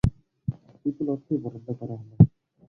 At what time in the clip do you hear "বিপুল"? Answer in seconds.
0.83-1.07